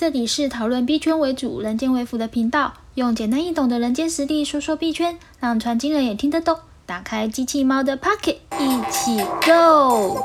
[0.00, 6.56] 这里是讨论币圈为主、人间为辅的频道，用简单易懂的人间实力说说币圈，让传经人也听得懂。
[6.86, 10.24] 打开机器猫的 Pocket，一起 Go！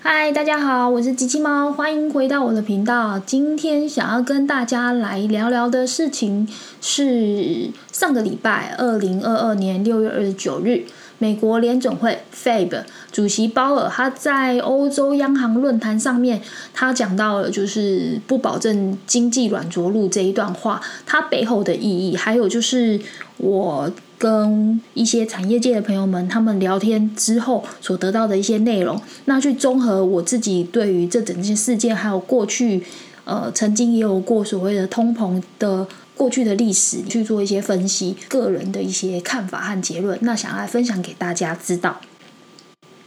[0.00, 3.18] 嗨，大家好，我是机器猫，欢迎回到我的频道。
[3.18, 6.48] 今天想要跟大家来聊聊的事情
[6.80, 10.86] 是上个礼拜，二零二二年六月二十九日。
[11.22, 12.82] 美国联总会 Fed
[13.12, 16.42] 主席鲍尔他在欧洲央行论坛上面，
[16.74, 23.00] 他讲到了就是不保证经济软着陆这一段话，它背后的意义，还有就是
[23.36, 23.88] 我
[24.18, 32.82] 跟一些产业界的朋友们他们聊天之后所得到的一些内容，那去综合我自己对于这整件事件，还有过去
[33.22, 35.86] 呃曾经也有过所谓的通膨的。
[36.22, 42.00] 过去的历史去做一些分析，个人的一些看法和结论，那想要分享给大家知道。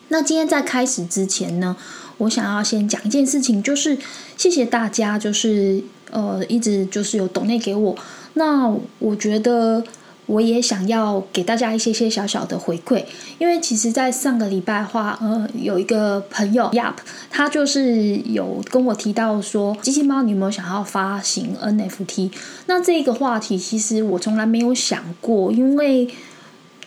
[0.09, 1.77] 那今天在开始之前呢，
[2.17, 3.97] 我想要先讲一件事情，就是
[4.35, 7.97] 谢谢大家，就是呃一直就是有懂内给我，
[8.33, 9.81] 那我觉得。
[10.27, 13.03] 我也想要给大家一些些小小的回馈，
[13.37, 16.95] 因为其实，在上个礼拜话，呃，有一个朋友 Yup，
[17.29, 22.31] 他就是有跟我提到说，机器猫，你有没有想要发行 NFT？
[22.65, 26.07] 那这个话题其实我从来没有想过，因为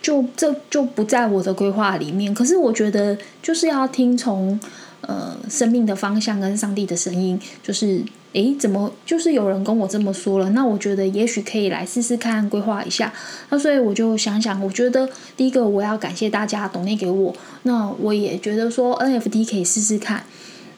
[0.01, 2.33] 就这就不在我的规划里面。
[2.33, 4.59] 可是我觉得就是要听从
[5.01, 8.03] 呃生命的方向跟上帝的声音，就是。
[8.33, 10.49] 诶，怎么就是有人跟我这么说了？
[10.51, 13.11] 那我觉得也许可以来试试看，规划一下。
[13.49, 17.35] 那所以我就想想，我觉得第一个我要感谢大家懂内给我。
[17.63, 20.23] 那我也觉得说 NFT 可以试试看。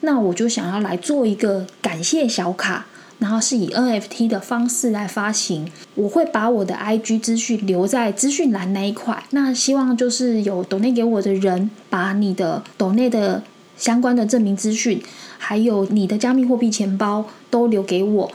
[0.00, 2.86] 那我就想要来做一个感谢小卡，
[3.18, 5.70] 然后是以 NFT 的方式来发行。
[5.94, 9.22] 我会把我的 IG 资讯留在资讯栏那一块。
[9.30, 13.44] 那希望就是有懂内给我的人，把你的懂内的
[13.76, 15.00] 相关的证明资讯。
[15.44, 18.30] 还有你的加密货币钱包都留给我，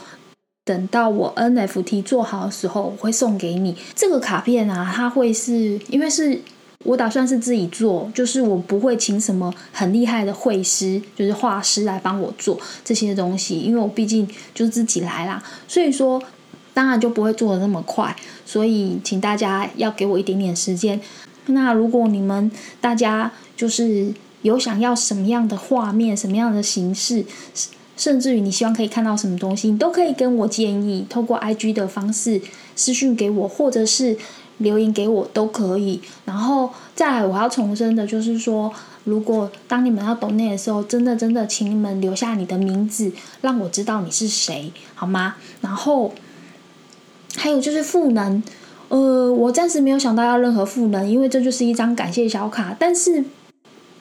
[0.66, 4.92] 等到我 NFT 做好的时候，我会送给你这个卡片啊。
[4.94, 6.42] 它会是因为是
[6.84, 16.22] 我打算是自己做，就是我不会请什么很厉害的绘师，就是画师来帮我做这些东西，因为我毕竟就是自己来啦，所以说
[16.74, 18.14] 当然就不会做的那么快。
[18.46, 21.00] 所以请大家要给我一点点时间。
[21.46, 22.52] 那如果你们
[22.82, 24.14] 大家就是。
[24.44, 27.26] 有想要什么样的画面、什么样的形式，
[27.96, 32.40] 甚至于你希望可以看到什么东西，你都可以跟我建议，透过 IG 的方式
[32.76, 34.16] 私讯给我，或者是
[34.60, 36.00] 留言给我都可以。
[36.26, 38.72] 然后再来，我要重申的就是说，
[39.06, 43.12] 如果当你们要懂那的时候，真的真的，请你们留下你的名字，
[43.42, 45.36] 让我知道你是谁，好吗？
[45.62, 46.14] 然后
[47.36, 48.44] 还有就是赋能，
[48.90, 53.26] 呃，我暂时没有想到要任何赋能，因为这就是一张感谢小卡，但是。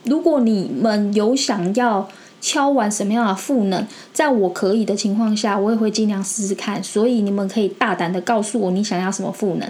[0.06, 2.08] 如果你们有想要
[2.40, 6.82] 敲完什么样的赋能，在我可以的情况下，我也会尽量试试看。
[6.82, 9.68] 所以你们可以大胆的告诉我你想要什么赋能，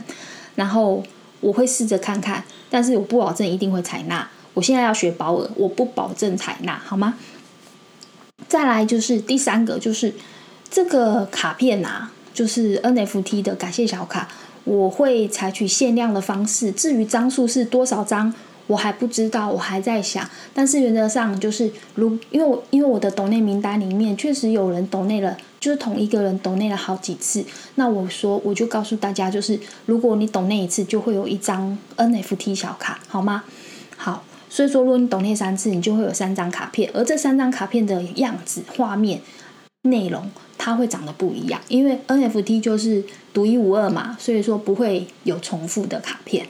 [0.54, 1.02] 然后
[1.40, 4.28] 我会试着看看，但是我不保证一定会采纳。
[4.52, 7.14] 我现在要学保尔，我不保证采纳，好吗？
[8.48, 10.14] 再来就是第三个，就是
[10.70, 14.28] 这个卡片啊，就是 NFT 的感谢小卡，
[14.64, 16.70] 我会采取限量的方式。
[16.72, 18.34] 至于张数是多少张？
[18.66, 27.44] 我还不知道，我还在想，但是原则上就是，如因为我因为我的抖内名单里面确实有人抖内了，就是同一个人抖内了好几次，
[27.76, 33.44] 那我说我就告诉大家，就是如果你抖内一次，就会有一张 NFT 小卡，好吗？
[33.96, 39.20] 好，所以说如果你抖内三次，你就会有三张卡片，而这三张卡片的样子、画面、
[39.82, 46.46] 内容，它会长得不一样，因为 NFT 就是独一无二嘛，所以说不会有重复的卡片。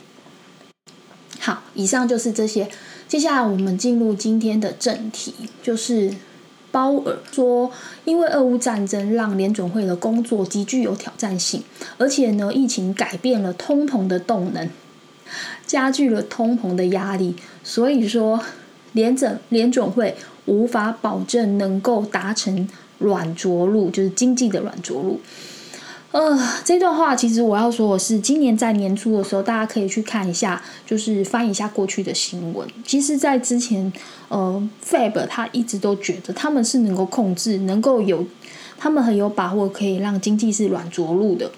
[1.47, 2.69] 好，以上就是这些。
[3.07, 6.13] 接下来我们进入今天的正题，就是
[6.73, 7.71] 鲍尔说，
[8.05, 11.63] 因为俄乌战争让联准会的工作极具有挑战性，
[11.99, 14.69] 而且呢，疫情改变了通膨的动能，
[15.65, 18.41] 加剧了通膨的压力，所以说
[18.95, 20.17] 联准联准会
[20.47, 22.69] 无法保证能够达成
[22.99, 25.21] 软着陆，就是经济的软着陆。
[26.13, 32.67] 呃，这段话其实我要说的是，今年在年初的时候，大家可以去看一下，就是翻一下过去的新闻。
[32.87, 33.93] 其实，在之前，
[34.29, 38.25] 呃，Fab 他一直都觉得他们是能够控制，能够有，
[38.79, 41.51] 他们很有把握可以让经济是软着陆的。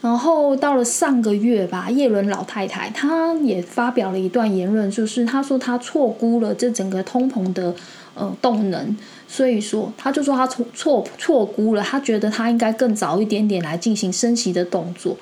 [0.00, 7.74] 然后到了上个月吧，叶伦老太太她也发表了一段言论，就是她说她错估了这整个通膨的
[8.14, 15.16] 呃动能，所以说他就说他错错错估了，他觉得他应该更早一点点来进行升息的动作。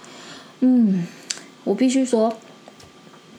[0.60, 1.06] 嗯，
[1.64, 2.36] 我必须说，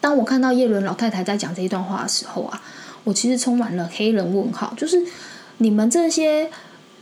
[0.02, 2.62] 当我看到叶伦老太太在讲这一段话的时候啊，
[3.04, 5.02] 我其实充满了黑人问号，就是
[5.60, 6.50] 你们这些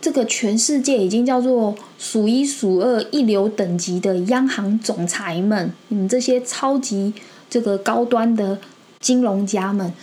[0.02, 7.14] 这个全世界已经叫做数一数二一流等级的央行总裁们，你们这些超级
[7.50, 8.60] 这个高端的
[9.00, 9.94] 金融家们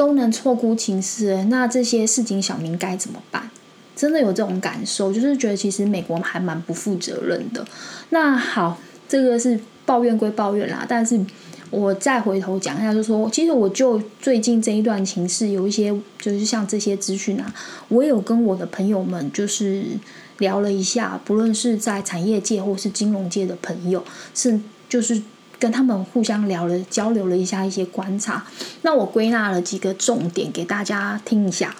[0.00, 3.50] 都能错估情势，那这些市井小民该怎么办？
[3.94, 7.62] 真的有这种感受，就是觉得其实美国还蛮不负责任的。
[8.08, 11.20] 那好，这个是抱怨归抱怨啦，但是
[11.68, 17.54] 我再回头讲一下，就说其实我就最近这一段情势有一些，就是像这些资讯啊，
[17.88, 19.84] 我有跟我的朋友们就是
[20.38, 24.02] 聊了一下，不论是在产业界或是金融界的朋友，
[24.34, 24.58] 是
[24.88, 25.20] 就是
[25.60, 28.44] 跟他们互相聊了交流了一下一些观察。
[28.82, 31.76] 那我归纳了几个重点给大家听一下。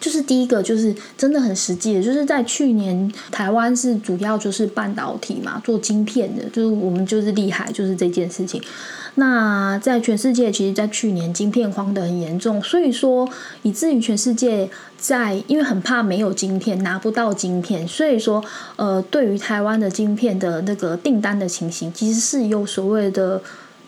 [0.00, 8.60] 就是第一个，就是真的很实际的，就是在去年台湾是主要就是半导体嘛，做晶片的，就是我们就是厉害，就是这件事情。
[9.16, 13.28] 那在全世界，其实，在去年晶片荒的很严重，所以说
[13.62, 18.44] 以至于全世界在因为很怕没有晶片，拿不到晶片，所以说
[18.76, 23.42] 呃，对于台湾的晶片的那个订单的情形，其实是有所谓的。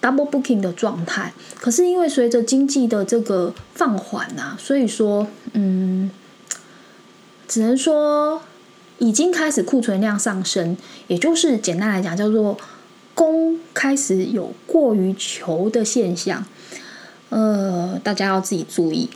[0.05, 6.11] double booking 的状态，可是因为随着经济的这个放缓啊，所以说，嗯，
[7.49, 8.43] 只能说
[8.99, 12.55] 已经开始库存量上升，也就是简单来讲叫做
[13.15, 16.45] 供开始有过于求的现象，
[17.29, 19.09] 呃，大家要自己注意。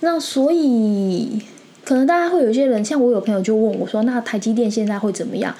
[0.00, 1.40] 那所以
[1.84, 5.54] 可能大家会有一些人，像我有朋友就问我说：“那台积电现在会怎么样？”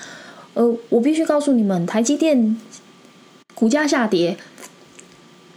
[0.54, 2.56] 呃，我必须告诉你们，台积电
[3.54, 4.36] 股价下跌。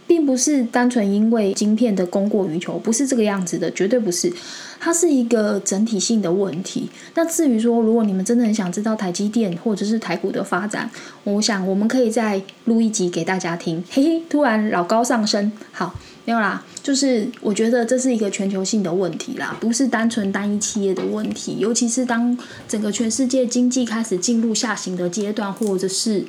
[0.06, 4.32] 并不是单纯因为晶片的供过于求，不是这个样子的，绝对不是。
[4.80, 6.88] 它是一个整体性的问题。
[7.14, 10.90] 那至于说，如果你们真的很想知道台积电或者是台股的发展，
[11.24, 13.82] 我想我们可以再录一集给大家听。
[13.90, 15.94] 嘿嘿，突然老高上升，好，
[16.24, 16.64] 没有啦。
[16.82, 21.58] 就是我觉得这是一个全球性的问题啦，不是单纯单一企业的问题。
[21.58, 26.26] 尤其是当整个全世界经济开始进入下行的阶段，或者是，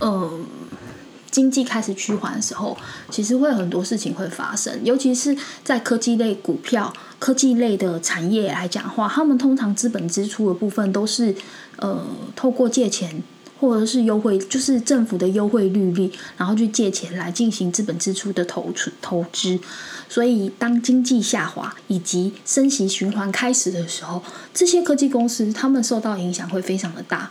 [0.00, 0.44] 嗯。
[1.30, 2.76] 经济开始趋缓的时候，
[3.10, 11.34] 其实会有很多事情会发生，尤其是在科技类股票、科技类的产业来讲话，他们通常资本支出的部分都是
[11.76, 12.04] 呃
[12.34, 13.22] 透过借钱
[13.60, 19.58] 或者是优惠，就是政府的优惠利率，然后去借钱来进行资本支出的投出投资。
[20.08, 24.22] 所以当经济下滑以及升息循环开始的时候，
[24.52, 27.30] 这些科技公司他们受到影响会非常的大。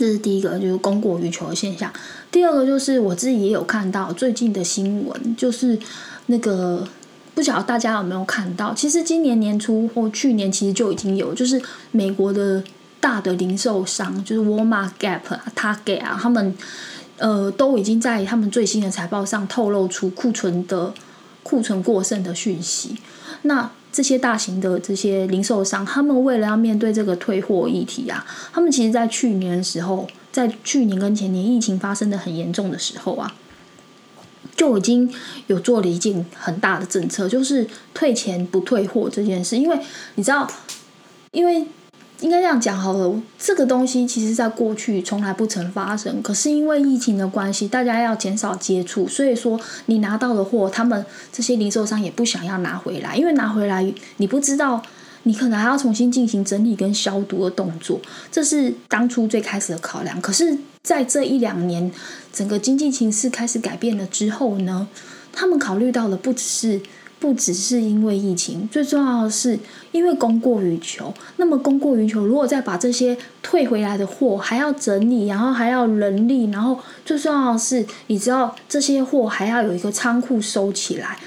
[0.00, 1.92] 这是第一个，就是供过于求的现象。
[2.32, 5.78] 第二个就是我自己也有看到最近的新闻，就是
[6.24, 6.88] 那个
[7.34, 11.60] 不晓得大家有没有看到，其实今年年初或去年其实就已经有，就是
[11.90, 12.64] 美国的
[12.98, 16.56] 大的零售商，就是沃尔玛、Gap 啊、Target 啊，他们
[17.18, 20.94] 呃都已经在他们最新的财报上透露出库存的
[21.42, 22.96] 库存过剩的讯息。
[23.42, 33.34] 那这些大型的这些零售商，他们为了要面对这个退货议题啊，他们其实在去年的时候，在去年跟前年疫情发生的很严重的时候啊，
[34.56, 35.12] 就已经
[35.48, 39.56] 有做了一件很大的政策，就是退钱不退货这件事。
[39.56, 39.78] 因为
[40.14, 40.50] 你知道，
[41.32, 41.66] 因为。
[42.20, 54.82] 应该这样讲好了，这个东西其实在过去从来不曾发生，可是因为疫情的关系，大家要减少接触，所以说你拿到的货，他们这些零售商也不想要拿回来，因为拿回来你不知道，
[55.22, 57.98] 你可能还要重新进行整理跟消毒的动作，
[58.30, 60.20] 这是当初最开始的考量。
[60.20, 61.90] 可是，在这一两年
[62.32, 64.86] 整个经济形势开始改变了之后呢，
[65.32, 66.80] 他们考虑到的不只是。
[67.20, 69.58] 不只是因为疫情，最重要的是
[69.92, 71.12] 因为供过于求。
[71.36, 81.18] 那么供过于求，如果再把这些退回来的货还要整理，然后还要人力，然后最重要的是，你知道这些货还要有一个仓库收起来，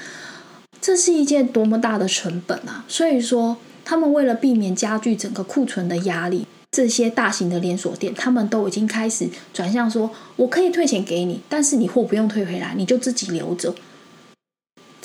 [0.81, 2.83] 这是一件多么大的成本啊！
[2.87, 13.75] 所以说，他们为了避免加剧整个库存的压力，这些大型的连锁店，他们都已经开始转向说，我可以退钱给你，但是你货不用退回来，你就自己留着。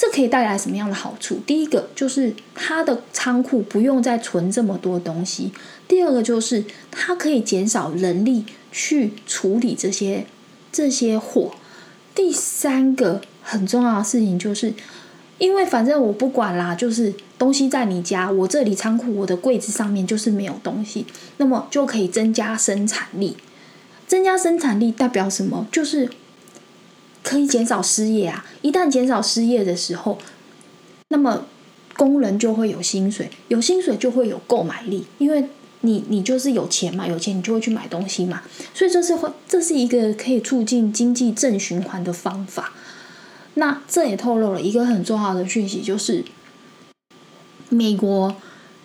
[0.08, 1.40] 可以带来什么样的好处？
[1.46, 5.50] 第一个就是它的仓库不用再存这么多东西；
[5.86, 10.26] 第二个就是它可以减少人力去处理这些
[10.70, 11.52] 这些货；
[12.14, 14.72] 第三个很重要的事情就是，
[15.38, 21.06] 因为反正我不管啦，就是东西在你家，我这里仓库我的柜子上面就是没有东西，
[21.38, 23.36] 那么就可以增加生产力。
[24.06, 25.66] 增加生产力代表什么？
[25.72, 26.08] 就是。
[27.28, 28.42] 可以减少失业啊！
[28.62, 30.16] 一旦减少失业的时候，
[31.08, 31.44] 那么
[31.94, 35.46] 工人就会有薪水，有薪水就会有购买力，因为
[35.82, 38.40] 你你就是有钱嘛，有钱你就会去买东西嘛，
[38.72, 42.72] 所以这是会这是一个可以促进经济正循环的方法。
[43.54, 46.24] 那这也透露了一个很重要的讯息，就是
[47.68, 48.34] 美国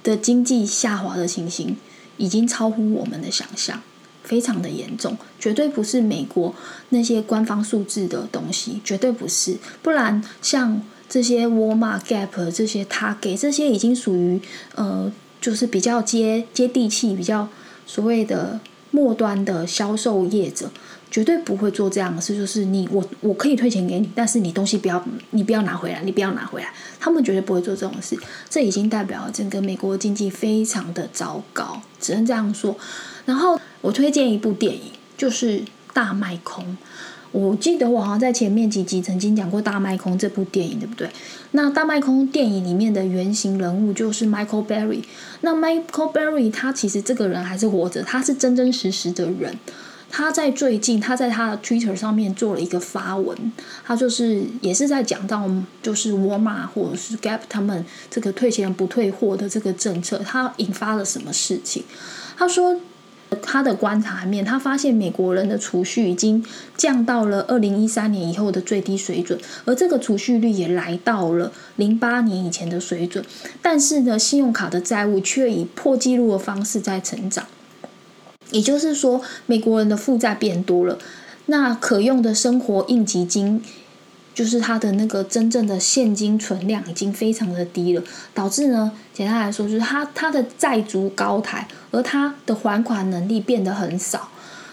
[0.04, 1.78] 的经济下滑的情形
[2.18, 3.82] 已经超乎我们的想象，
[4.24, 6.54] 非常的严重，绝对不是美国
[6.90, 9.58] 那些官方数字的东西，绝对不是。
[9.82, 14.42] 不然，像这些沃尔玛、Gap 这些，他给这些已经属于
[14.76, 17.48] 呃，就是比较接接地气、比较
[17.86, 18.60] 所谓的
[18.92, 20.72] 末端的销售业者。
[21.12, 28.18] 绝对不会做这样的事，就是你我我可以退钱给你，但是你东西不要你不要拿回来，你不要拿回来，他们绝对不会做这种事。
[28.50, 32.76] 这已经代表整个美国经济非常的糟糕，只能这样说。
[33.26, 34.82] 然后我推荐一部电影，
[35.18, 35.60] 就是
[35.94, 36.64] 《大卖空》。
[37.34, 41.10] 我记得我好像在前面几集曾经讲过《大卖空》这部电影，对不对？
[41.52, 45.04] 那《大卖空》电影里面的原型人物就是 Michael Berry。
[45.42, 49.60] 那 Michael Berry 他其实这个人还是活着，他是真真实实的人。
[50.10, 53.52] 他在最近，他在他的 Twitter 上面做了一个发文，
[53.84, 55.50] 他就是也是在讲到，
[55.82, 61.84] 就是沃尔玛或者是 Gap 他们这个退钱不退货的这个政策，他引发了什么事情？
[62.38, 62.80] 他说
[63.36, 66.44] 他的观察面，他发现美国人的储蓄已经
[66.78, 73.24] 降到了二零一三年以后的最低水准，而这个储蓄率也来到了零八年以前的水准，
[73.62, 77.46] 但是呢，信用卡的债务却以破纪录的方式在成长。
[78.52, 81.00] 也就是说，美国人的负债变多了，
[81.48, 83.64] 那可用的生活应急金，
[84.34, 94.30] 就是他的那个真正的现金存量已经非常的低了，导致呢，简单来说就是他他的债足高台，而他的还款能力变得很少，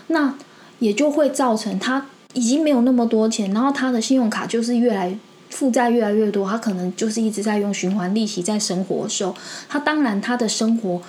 [0.08, 0.34] 那
[0.78, 5.18] 也就会造成他已经没有那么多钱，然后他的信用卡就是越来
[5.50, 9.34] 负债越来越多，他可能就是一直在用循环利息在生活的时候，
[9.68, 11.00] 他当然他的生活。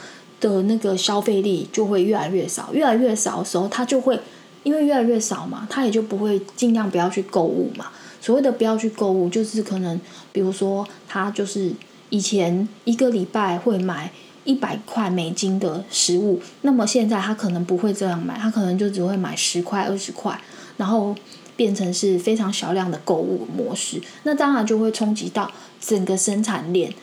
[0.42, 4.20] 的那个消费力就会越来越少，越来越少的时候，他就会
[4.64, 7.86] 因为越来越少嘛，他也就不会尽量不要去购物嘛。
[8.22, 10.00] 所谓的不要去购物，就是可能
[10.32, 11.74] 比如说他就是
[12.10, 14.12] 以前一个礼拜会买
[14.44, 20.40] 一百块美金的食物，那么现在他可能不会这样买，他可能就只会买十块、二十块，
[20.78, 21.16] 然后
[21.56, 24.02] 变成是非常小量的购物模式。
[24.24, 26.94] 那当然就会冲击到整个生产链。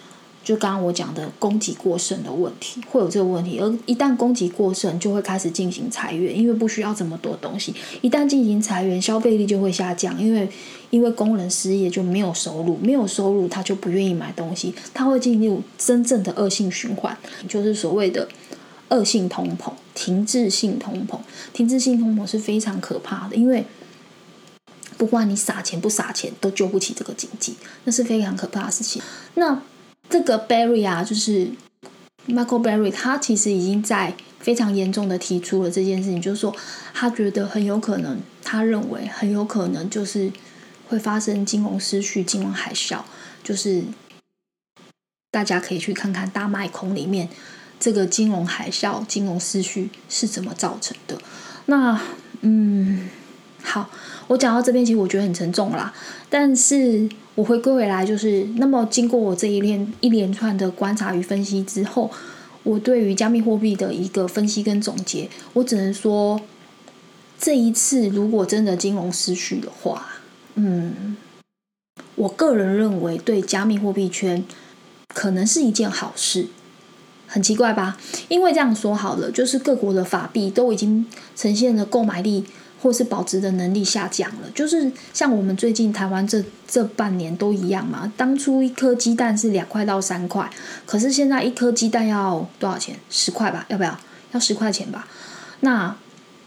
[0.44, 7.74] 就刚刚我讲的供给过剩的问题，会有这个问题，而一旦供给过剩，就会开始进行裁员，因为不需要这么多东西。
[8.00, 10.48] 一旦进行裁员，消费力就会下降，因为
[10.90, 17.16] 因为工人失业就没有收入，没有收入他就不愿意买东西，他会进入真正的恶性循环，
[17.46, 18.26] 就是所谓的
[18.88, 21.18] 恶性通膨、停滞性通膨。
[21.52, 23.64] 停滞性通膨是非常可怕的，因为
[24.96, 27.54] 不管你撒钱不撒钱，都救不起这个经济，
[27.84, 29.02] 那是非常可怕的事情。
[29.34, 29.60] 那
[30.08, 31.48] 这个 Barry 啊，就是
[32.26, 36.54] Michael Barry，他其实已经在非常严重的提出了这件事情，就是说
[36.94, 40.32] 他觉得很有可能，他认为很有可能就是
[40.88, 43.00] 会发生金融失序、金融海啸，
[43.44, 43.84] 就是
[45.30, 47.28] 大家可以去看看大麦空里面
[47.78, 51.18] 这个金融海啸、金融失序是怎么造成的。
[51.66, 52.00] 那
[52.40, 53.08] 嗯，
[53.62, 53.90] 好，
[54.26, 55.94] 我讲到这边，其实我觉得很沉重啦，
[56.28, 57.08] 但是。
[57.38, 62.10] 我回归回来，就是那么经过我这一连一连串的观察与分析之后，
[62.64, 66.40] 我对于加密货币的一个分析跟总结，我只能说，
[67.38, 70.17] 这一次如果真的金融失序的话，
[70.58, 71.16] 嗯，
[72.16, 74.44] 我个人认为对加密货币圈
[75.14, 76.48] 可能是一件好事。
[77.26, 77.96] 很奇怪吧？
[78.28, 82.44] 因为这样说好了，就是各国的法币都已经呈现了购买力。
[82.80, 88.12] 或是保值的能力下降了，就是像我们最近台湾这这半年都一样嘛。
[88.16, 90.48] 当初一颗鸡蛋是两块到三块，
[90.86, 92.96] 可是现在一颗鸡蛋要多少钱？
[93.10, 93.66] 十块吧？
[93.68, 93.98] 要不要？
[94.30, 95.08] 要十块钱吧？
[95.58, 95.96] 那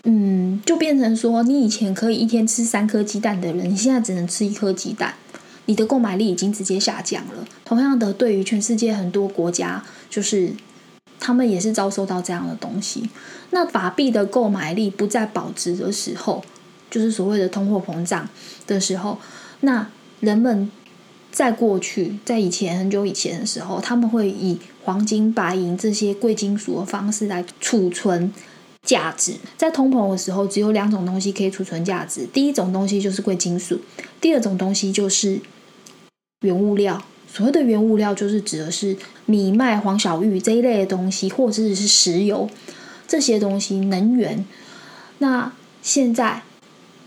[0.04, 5.14] 嗯，就变成说，你以前可以一天吃三颗鸡蛋的人，你现在只能吃一颗鸡蛋，
[5.66, 7.48] 你的购买力已经直接下降了。
[7.64, 10.54] 同样的，对于全世界很多国家，就是。
[11.24, 13.08] 他们也是遭受到这样的东西。
[13.52, 16.44] 那法币的购买力不再保值的时候，
[16.90, 18.28] 就是所谓的通货膨胀
[18.66, 19.20] 的时候，
[19.60, 19.88] 那
[20.20, 20.72] 人们
[21.32, 28.34] 在过去，在以前很久以前的时候，他们会以黄金、白银这些贵金属的方式来储存
[28.84, 29.36] 价值。
[29.58, 33.80] 在通膨的时候，只有两种东西可以储存价值：第一种东西就是贵金属，
[34.20, 35.40] 第二种东西就是
[36.42, 37.04] 原物料。
[37.34, 42.50] 所谓的原物料，就是指的是米麦、黄小玉这一类的东西，或者是石油
[43.08, 44.46] 这些东西，能源。
[45.20, 46.44] 那现在，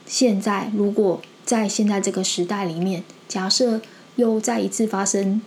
[0.06, 3.82] 现在如果在现在这个时代里面，假设
[4.16, 5.42] 又再一次发生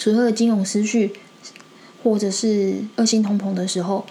[0.00, 1.12] 所谓的金融失序，
[2.02, 4.06] 或者是恶性通膨的时候，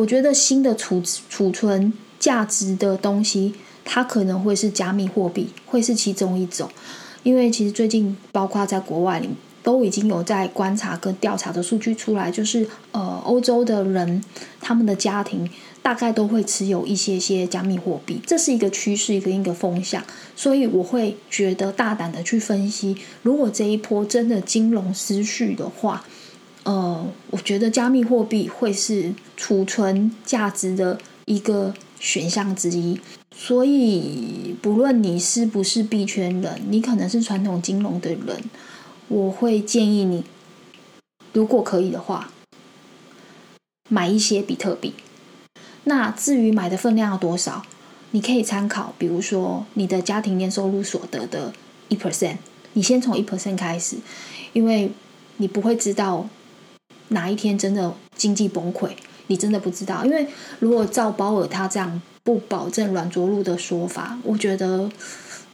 [0.00, 3.52] 我觉得新的储储存价值的东西
[3.84, 6.70] 它可能会是加密货币，会是其中一种。
[7.22, 9.28] 因为其实最近包括在国外里
[9.62, 14.24] 都已经有在观察跟调查的数据出来，就是呃欧洲的人
[14.58, 15.46] 他们的家庭
[15.82, 20.02] 大概都会持有一些些加密货币，这是一个趋势，一个一个风向。
[20.34, 26.06] 所以我会觉得大胆的去分析，如果这一波真的金融失序的话。
[26.70, 33.00] 呃，我觉得加密货币会是储存价值的一个选项之一，
[33.34, 38.44] 所以不论你是不是币圈人，你可能是传统金融的人，
[39.08, 40.22] 我会建议你，
[41.32, 42.30] 如果可以的话，
[43.88, 44.94] 买一些比特币。
[45.82, 47.64] 那至于买的分量要多少，
[48.12, 51.52] 你可以参考，比如说你的家庭年收入所得的
[51.88, 52.36] 一 percent，
[52.74, 53.96] 你先从一 percent 开始，
[54.52, 54.92] 因为
[55.38, 56.28] 你不会知道。
[57.10, 58.88] 哪一天真的经济崩溃，
[59.28, 60.04] 你真的不知道。
[60.04, 60.26] 因为
[60.58, 64.90] 如果照保尔他这样不保证软着陆的说法，我觉得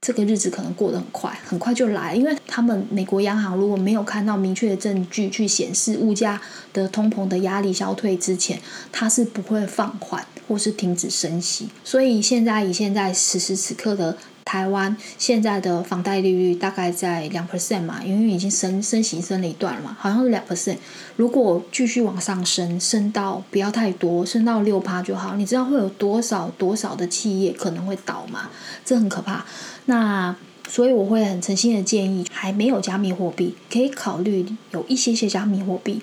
[0.01, 2.15] 这个日子可能过得很快，很快就来。
[2.15, 6.41] 因为他们美国央行如果没有看到明确的证据去显示物价
[6.73, 8.61] 的通膨的压力消退之前，
[8.93, 11.69] 它是不会放缓或是停止升息。
[11.83, 14.17] 所以现在以现在此时此刻的。
[14.47, 20.77] 台湾现在的房贷利率大概在两 percent 嘛，因为已经升升息升了一段了嘛，好像是两 percent。
[21.17, 25.35] 如果继续往上升，升到不要太多，升到六趴就好。
[25.35, 28.49] 你知道会有多少多少的企业可能会倒吗？
[28.85, 29.45] 这很可怕。
[29.87, 30.35] 那
[30.69, 36.01] 所以我会很诚心的建议，还没有加密货币，可以考虑有一些些加密货币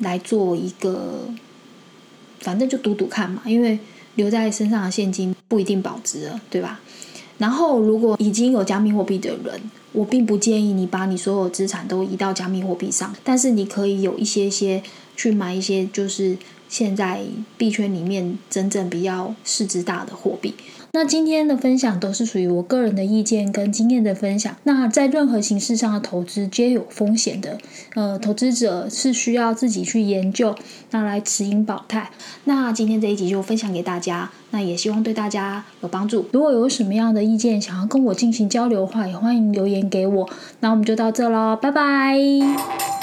[0.00, 1.28] 来做一个，
[2.40, 3.78] 反正就赌赌看嘛，因为
[4.16, 6.80] 留在身上的现金不一定保值了，对吧？
[7.38, 9.60] 然后，如果已经有加密货币的人，
[9.92, 14.82] 我并不建议你把你所有资产都移到加密货币上，但是你可以有一些些
[15.16, 16.36] 去买一些，就是
[16.68, 17.20] 现在
[17.56, 20.54] 币圈里面真正比较市值大的货币。
[20.92, 24.56] 那今天的分享都是属于我个人的意见跟经验的分享。
[24.62, 27.58] 那在任何形式上的投资皆有风险的，
[27.94, 30.54] 呃，投资者是需要自己去研究，
[30.90, 32.10] 那来持盈保泰。
[32.44, 36.24] 那今天这一集就分享给大家，那也希望对大家有帮助。
[36.32, 40.30] 如果有什么样的意见想要跟我进行交流的话，也欢迎留言给我。
[40.60, 42.97] 那我们就到这喽，拜拜。